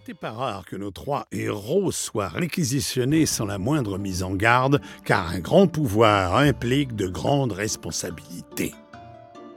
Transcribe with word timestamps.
n'était 0.00 0.14
pas 0.14 0.30
rare 0.30 0.64
que 0.64 0.76
nos 0.76 0.90
trois 0.90 1.26
héros 1.30 1.92
soient 1.92 2.28
réquisitionnés 2.28 3.26
sans 3.26 3.44
la 3.44 3.58
moindre 3.58 3.98
mise 3.98 4.22
en 4.22 4.32
garde, 4.34 4.80
car 5.04 5.28
un 5.28 5.40
grand 5.40 5.66
pouvoir 5.66 6.36
implique 6.36 6.96
de 6.96 7.06
grandes 7.06 7.52
responsabilités. 7.52 8.74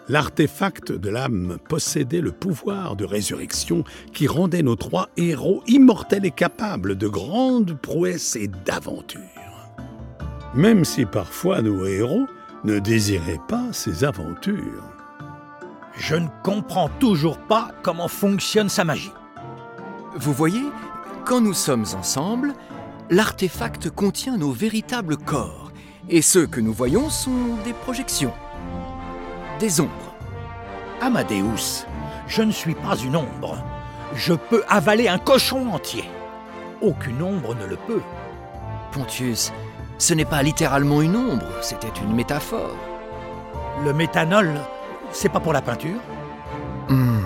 L'artefact 0.09 0.91
de 0.91 1.09
l'âme 1.09 1.59
possédait 1.69 2.19
le 2.19 2.33
pouvoir 2.33 2.97
de 2.97 3.05
résurrection 3.05 3.85
qui 4.11 4.27
rendait 4.27 4.63
nos 4.63 4.75
trois 4.75 5.07
héros 5.15 5.63
immortels 5.65 6.25
et 6.25 6.31
capables 6.31 6.97
de 6.97 7.07
grandes 7.07 7.79
prouesses 7.79 8.35
et 8.35 8.49
d'aventures. 8.49 9.21
Même 10.53 10.83
si 10.83 11.05
parfois 11.05 11.61
nos 11.61 11.85
héros 11.85 12.27
ne 12.65 12.79
désiraient 12.79 13.39
pas 13.47 13.71
ces 13.71 14.03
aventures. 14.03 14.83
Je 15.95 16.15
ne 16.15 16.27
comprends 16.43 16.89
toujours 16.99 17.37
pas 17.37 17.71
comment 17.81 18.09
fonctionne 18.09 18.67
sa 18.67 18.83
magie. 18.83 19.13
Vous 20.15 20.33
voyez, 20.33 20.65
quand 21.25 21.41
nous 21.41 21.53
sommes 21.53 21.85
ensemble, 21.97 22.53
l'artefact 23.09 23.89
contient 23.89 24.37
nos 24.37 24.51
véritables 24.51 25.17
corps, 25.17 25.71
et 26.07 26.21
ceux 26.21 26.45
que 26.45 26.59
nous 26.59 26.73
voyons 26.73 27.09
sont 27.09 27.55
des 27.65 27.73
projections, 27.73 28.33
des 29.59 29.81
ombres. 29.81 30.13
Amadeus, 31.01 31.85
je 32.27 32.43
ne 32.43 32.51
suis 32.51 32.75
pas 32.75 32.95
une 32.95 33.15
ombre. 33.15 33.57
Je 34.13 34.33
peux 34.33 34.63
avaler 34.69 35.07
un 35.07 35.17
cochon 35.17 35.73
entier. 35.73 36.03
Aucune 36.81 37.23
ombre 37.23 37.55
ne 37.55 37.65
le 37.65 37.75
peut. 37.75 38.01
Pontius, 38.91 39.51
ce 39.97 40.13
n'est 40.13 40.25
pas 40.25 40.43
littéralement 40.43 41.01
une 41.01 41.15
ombre, 41.15 41.47
c'était 41.61 41.99
une 42.03 42.13
métaphore. 42.13 42.75
Le 43.83 43.93
méthanol, 43.93 44.59
c'est 45.11 45.29
pas 45.29 45.39
pour 45.39 45.53
la 45.53 45.61
peinture? 45.63 45.99
Hmm. 46.89 47.21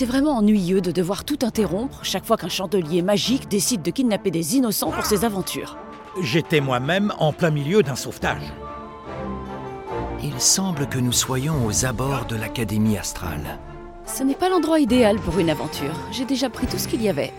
C'est 0.00 0.06
vraiment 0.06 0.38
ennuyeux 0.38 0.80
de 0.80 0.92
devoir 0.92 1.24
tout 1.24 1.40
interrompre 1.42 2.06
chaque 2.06 2.24
fois 2.24 2.38
qu'un 2.38 2.48
chandelier 2.48 3.02
magique 3.02 3.50
décide 3.50 3.82
de 3.82 3.90
kidnapper 3.90 4.30
des 4.30 4.56
innocents 4.56 4.90
pour 4.90 5.04
ses 5.04 5.26
aventures. 5.26 5.76
J'étais 6.22 6.62
moi-même 6.62 7.12
en 7.18 7.34
plein 7.34 7.50
milieu 7.50 7.82
d'un 7.82 7.96
sauvetage. 7.96 8.50
Il 10.24 10.40
semble 10.40 10.86
que 10.86 10.98
nous 10.98 11.12
soyons 11.12 11.66
aux 11.66 11.84
abords 11.84 12.24
de 12.24 12.36
l'Académie 12.36 12.96
astrale. 12.96 13.58
Ce 14.06 14.22
n'est 14.22 14.34
pas 14.34 14.48
l'endroit 14.48 14.80
idéal 14.80 15.18
pour 15.18 15.38
une 15.38 15.50
aventure. 15.50 15.92
J'ai 16.12 16.24
déjà 16.24 16.48
pris 16.48 16.66
tout 16.66 16.78
ce 16.78 16.88
qu'il 16.88 17.02
y 17.02 17.10
avait. 17.10 17.34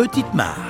Petite 0.00 0.32
mare. 0.32 0.69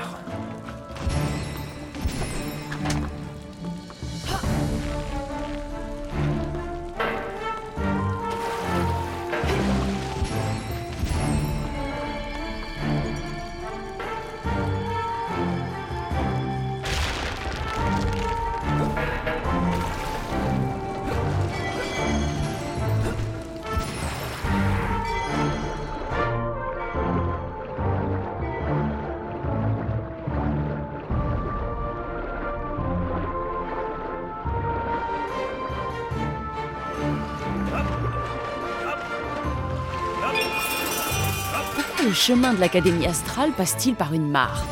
Le 42.03 42.12
chemin 42.12 42.55
de 42.55 42.61
l'Académie 42.61 43.06
astrale 43.06 43.53
passe-t-il 43.53 43.94
par 43.94 44.15
une 44.15 44.28
mare? 44.31 44.65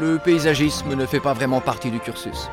Le 0.00 0.18
paysagisme 0.18 0.94
ne 0.94 1.06
fait 1.06 1.20
pas 1.20 1.32
vraiment 1.32 1.60
partie 1.60 1.90
du 1.90 1.98
cursus. 1.98 2.48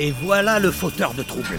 Et 0.00 0.12
voilà 0.12 0.60
le 0.60 0.70
fauteur 0.70 1.12
de 1.12 1.24
troubles. 1.24 1.58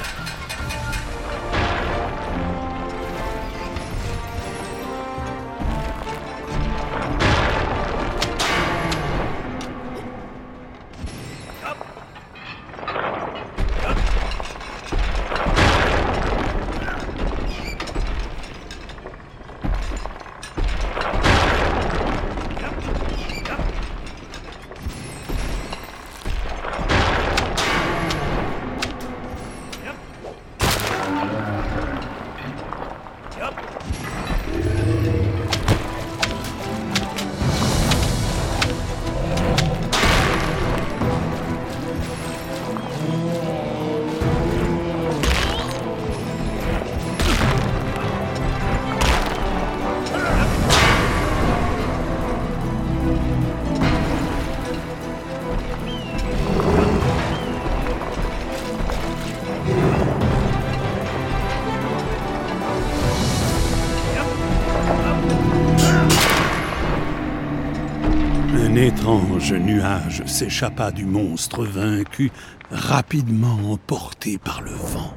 Un 68.69 68.75
étrange 68.75 69.51
nuage 69.53 70.23
s'échappa 70.27 70.91
du 70.91 71.03
monstre 71.03 71.63
vaincu, 71.63 72.31
rapidement 72.69 73.71
emporté 73.71 74.37
par 74.37 74.61
le 74.61 74.69
vent. 74.69 75.11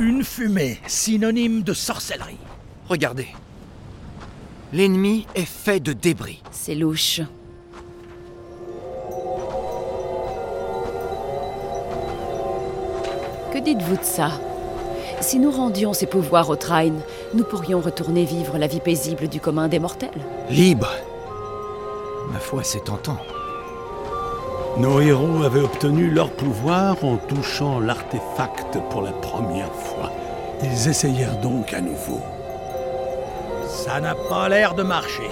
Une 0.00 0.24
fumée, 0.24 0.80
synonyme 0.88 1.62
de 1.62 1.72
sorcellerie. 1.72 2.40
Regardez. 2.88 3.28
L'ennemi 4.72 5.28
est 5.36 5.44
fait 5.44 5.78
de 5.78 5.92
débris. 5.92 6.42
C'est 6.50 6.74
louche. 6.74 7.20
Que 13.52 13.58
dites-vous 13.58 13.98
de 13.98 14.02
ça? 14.02 14.32
Si 15.20 15.38
nous 15.38 15.52
rendions 15.52 15.92
ces 15.92 16.06
pouvoirs 16.06 16.50
au 16.50 16.56
Train, 16.56 16.94
nous 17.34 17.44
pourrions 17.44 17.80
retourner 17.80 18.24
vivre 18.24 18.58
la 18.58 18.66
vie 18.66 18.80
paisible 18.80 19.28
du 19.28 19.38
commun 19.38 19.68
des 19.68 19.78
mortels. 19.78 20.10
Libre. 20.50 20.90
Ma 22.32 22.38
foi, 22.38 22.62
c'est 22.62 22.84
tentant. 22.84 23.18
Nos 24.76 25.00
héros 25.00 25.42
avaient 25.42 25.62
obtenu 25.62 26.10
leur 26.10 26.30
pouvoir 26.30 27.02
en 27.02 27.16
touchant 27.16 27.80
l'artefact 27.80 28.78
pour 28.90 29.02
la 29.02 29.12
première 29.12 29.72
fois. 29.72 30.12
Ils 30.62 30.88
essayèrent 30.88 31.40
donc 31.40 31.72
à 31.72 31.80
nouveau. 31.80 32.20
Ça 33.66 34.00
n'a 34.00 34.14
pas 34.14 34.48
l'air 34.48 34.74
de 34.74 34.82
marcher. 34.82 35.30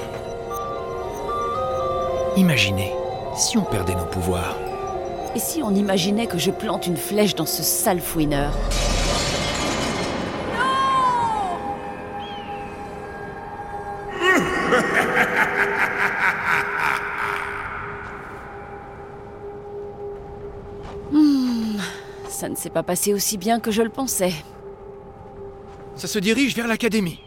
Imaginez, 2.37 2.93
si 3.37 3.58
on 3.58 3.62
perdait 3.62 3.94
nos 3.94 4.06
pouvoirs. 4.06 4.56
Et 5.34 5.38
si 5.38 5.62
on 5.62 5.75
imaginait 5.75 6.26
que 6.26 6.38
je 6.38 6.50
plante 6.50 6.87
une 6.87 6.96
flèche 6.96 7.34
dans 7.34 7.46
ce 7.46 7.62
sale 7.62 8.00
fouineur? 8.00 8.52
Ça 22.46 22.50
ne 22.50 22.54
s'est 22.54 22.70
pas 22.70 22.84
passé 22.84 23.12
aussi 23.12 23.38
bien 23.38 23.58
que 23.58 23.72
je 23.72 23.82
le 23.82 23.88
pensais. 23.88 24.32
Ça 25.96 26.06
se 26.06 26.20
dirige 26.20 26.54
vers 26.54 26.69
l'académie. 26.69 27.19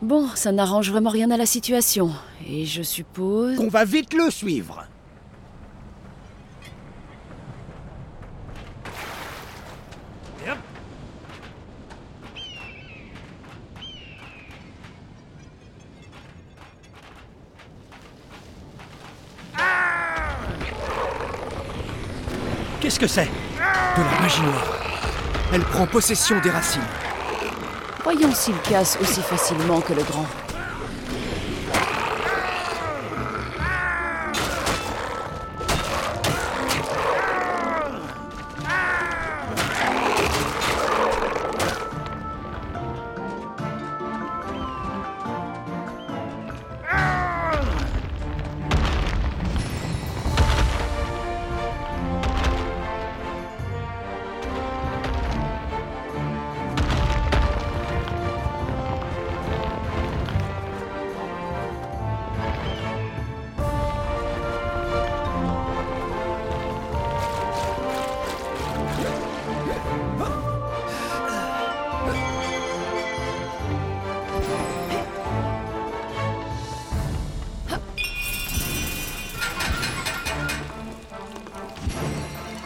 Bon, 0.00 0.28
ça 0.36 0.52
n'arrange 0.52 0.92
vraiment 0.92 1.10
rien 1.10 1.32
à 1.32 1.36
la 1.36 1.44
situation. 1.44 2.12
Et 2.48 2.64
je 2.64 2.82
suppose... 2.82 3.56
Qu'on 3.56 3.66
va 3.66 3.84
vite 3.84 4.14
le 4.14 4.30
suivre. 4.30 4.86
Qu'est-ce 22.80 23.00
que 23.00 23.08
c'est? 23.08 23.28
De 23.96 24.02
la 24.02 24.20
magie. 24.20 24.42
Elle 25.52 25.62
prend 25.62 25.86
possession 25.86 26.40
des 26.40 26.50
racines. 26.50 26.82
Voyons 28.02 28.32
s'il 28.34 28.58
casse 28.58 28.98
aussi 29.00 29.22
facilement 29.22 29.80
que 29.80 29.92
le 29.92 30.02
grand. 30.02 30.26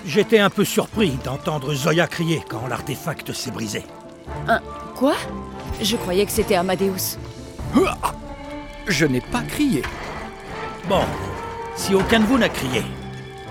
J'étais 0.06 0.38
un 0.38 0.50
peu 0.50 0.64
surpris 0.64 1.18
d'entendre 1.24 1.74
Zoya 1.74 2.06
crier 2.06 2.42
quand 2.48 2.66
l'artefact 2.66 3.32
s'est 3.32 3.50
brisé. 3.50 3.84
Un... 4.46 4.60
Quoi? 4.94 5.14
Je 5.80 5.96
croyais 5.96 6.24
que 6.26 6.32
c'était 6.32 6.56
Amadeus. 6.56 7.18
Je 8.86 9.04
n'ai 9.04 9.20
pas 9.20 9.42
crié. 9.42 9.82
Bon, 10.88 11.02
si 11.76 11.94
aucun 11.94 12.20
de 12.20 12.24
vous 12.24 12.38
n'a 12.38 12.48
crié, 12.48 12.82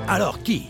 alors 0.07 0.41
qui 0.41 0.69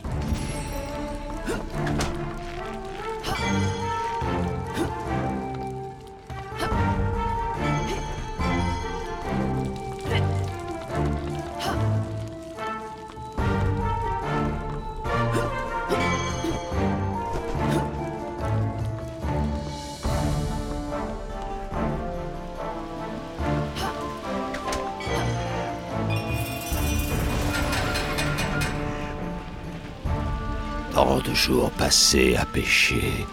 jours 31.38 31.70
passés 31.72 32.36
à 32.36 32.46
pêcher 32.46 33.27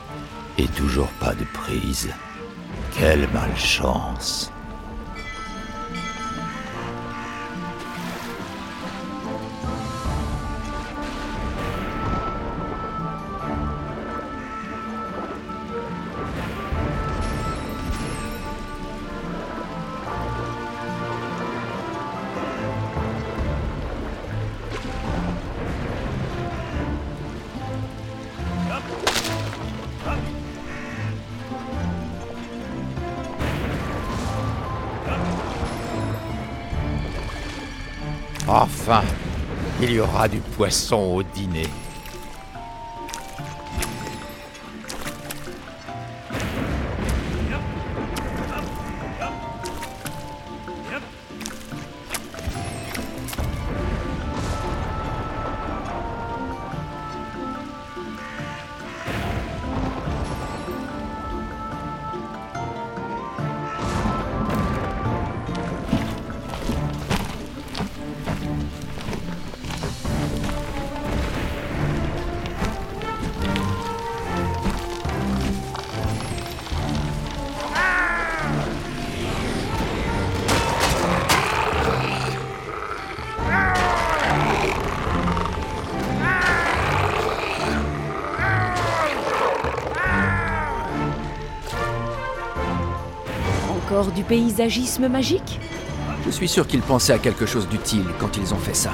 et 0.59 0.69
toujours 0.69 1.09
pas 1.21 1.35
de 1.35 1.45
prise. 1.55 2.11
Quelle 2.97 3.27
malchance. 3.33 4.54
Enfin, 38.57 39.03
il 39.83 39.91
y 39.91 39.99
aura 39.99 40.29
du 40.29 40.39
poisson 40.39 40.97
au 41.17 41.23
dîner. 41.25 41.67
Du 94.13 94.23
paysagisme 94.23 95.09
magique 95.09 95.61
Je 96.27 96.31
suis 96.31 96.49
sûr 96.49 96.67
qu'ils 96.67 96.83
pensaient 96.83 97.15
à 97.15 97.19
quelque 97.19 97.47
chose 97.47 97.69
d'utile 97.69 98.05
quand 98.19 98.37
ils 98.37 98.53
ont 98.53 98.59
fait 98.59 98.75
ça. 98.75 98.93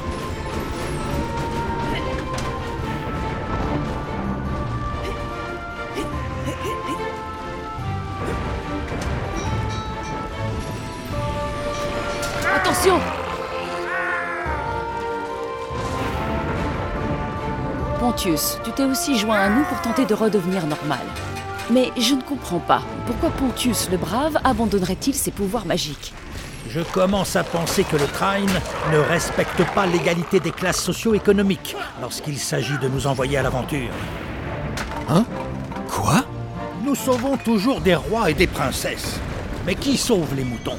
Attention 12.54 13.00
Pontius, 17.98 18.58
tu 18.64 18.70
t'es 18.72 18.84
aussi 18.84 19.18
joint 19.18 19.38
à 19.38 19.48
nous 19.48 19.64
pour 19.64 19.80
tenter 19.82 20.06
de 20.06 20.14
redevenir 20.14 20.66
normal. 20.66 21.00
Mais 21.72 21.92
je 21.96 22.14
ne 22.14 22.22
comprends 22.22 22.58
pas. 22.58 22.82
Pourquoi 23.06 23.30
Pontius 23.30 23.88
le 23.90 23.96
Brave 23.96 24.38
abandonnerait-il 24.42 25.14
ses 25.14 25.30
pouvoirs 25.30 25.66
magiques? 25.66 26.12
Je 26.68 26.80
commence 26.80 27.36
à 27.36 27.44
penser 27.44 27.84
que 27.84 27.96
le 27.96 28.06
Trine 28.06 28.50
ne 28.92 28.98
respecte 28.98 29.64
pas 29.74 29.86
l'égalité 29.86 30.40
des 30.40 30.50
classes 30.50 30.82
socio-économiques 30.82 31.76
lorsqu'il 32.00 32.38
s'agit 32.38 32.78
de 32.78 32.88
nous 32.88 33.06
envoyer 33.06 33.38
à 33.38 33.42
l'aventure. 33.42 33.90
Hein? 35.08 35.24
Quoi? 35.88 36.24
Nous 36.84 36.94
sauvons 36.94 37.36
toujours 37.36 37.80
des 37.80 37.94
rois 37.94 38.30
et 38.30 38.34
des 38.34 38.46
princesses. 38.46 39.20
Mais 39.66 39.74
qui 39.74 39.96
sauve 39.96 40.34
les 40.34 40.44
moutons? 40.44 40.78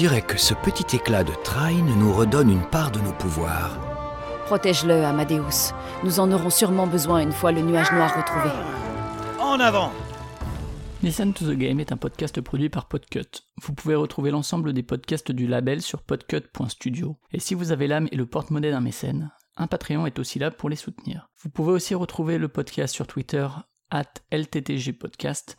On 0.00 0.02
dirait 0.02 0.22
que 0.22 0.38
ce 0.38 0.54
petit 0.54 0.96
éclat 0.96 1.24
de 1.24 1.32
Trine 1.44 1.94
nous 1.98 2.14
redonne 2.14 2.50
une 2.50 2.64
part 2.64 2.90
de 2.90 3.00
nos 3.00 3.12
pouvoirs. 3.12 3.78
Protège-le, 4.46 5.04
Amadeus. 5.04 5.74
Nous 6.04 6.20
en 6.20 6.32
aurons 6.32 6.48
sûrement 6.48 6.86
besoin 6.86 7.20
une 7.20 7.32
fois 7.32 7.52
le 7.52 7.60
nuage 7.60 7.92
noir 7.92 8.16
retrouvé. 8.16 8.48
En 9.38 9.60
avant 9.60 9.92
Listen 11.02 11.34
to 11.34 11.44
the 11.44 11.54
Game 11.54 11.80
est 11.80 11.92
un 11.92 11.98
podcast 11.98 12.40
produit 12.40 12.70
par 12.70 12.88
Podcut. 12.88 13.42
Vous 13.60 13.74
pouvez 13.74 13.94
retrouver 13.94 14.30
l'ensemble 14.30 14.72
des 14.72 14.82
podcasts 14.82 15.32
du 15.32 15.46
label 15.46 15.82
sur 15.82 16.02
podcut.studio. 16.02 17.18
Et 17.34 17.38
si 17.38 17.52
vous 17.52 17.70
avez 17.70 17.86
l'âme 17.86 18.08
et 18.10 18.16
le 18.16 18.24
porte-monnaie 18.24 18.70
d'un 18.70 18.80
mécène, 18.80 19.30
un 19.58 19.66
Patreon 19.66 20.06
est 20.06 20.18
aussi 20.18 20.38
là 20.38 20.50
pour 20.50 20.70
les 20.70 20.76
soutenir. 20.76 21.28
Vous 21.42 21.50
pouvez 21.50 21.72
aussi 21.72 21.94
retrouver 21.94 22.38
le 22.38 22.48
podcast 22.48 22.94
sur 22.94 23.06
Twitter, 23.06 23.46
at 23.90 24.14
LTTG 24.32 24.94
Podcast, 24.94 25.58